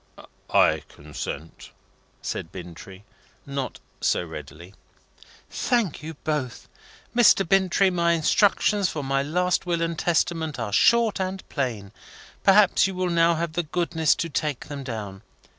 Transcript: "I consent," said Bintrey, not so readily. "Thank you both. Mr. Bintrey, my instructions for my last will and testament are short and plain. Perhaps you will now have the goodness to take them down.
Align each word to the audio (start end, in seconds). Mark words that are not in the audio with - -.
"I 0.49 0.81
consent," 0.87 1.69
said 2.23 2.51
Bintrey, 2.51 3.03
not 3.45 3.79
so 3.99 4.25
readily. 4.25 4.73
"Thank 5.47 6.01
you 6.01 6.15
both. 6.23 6.67
Mr. 7.15 7.47
Bintrey, 7.47 7.91
my 7.91 8.13
instructions 8.13 8.89
for 8.89 9.03
my 9.03 9.21
last 9.21 9.67
will 9.67 9.83
and 9.83 9.99
testament 9.99 10.57
are 10.57 10.73
short 10.73 11.19
and 11.19 11.47
plain. 11.49 11.91
Perhaps 12.43 12.87
you 12.87 12.95
will 12.95 13.11
now 13.11 13.35
have 13.35 13.53
the 13.53 13.61
goodness 13.61 14.15
to 14.15 14.27
take 14.27 14.69
them 14.69 14.83
down. 14.83 15.21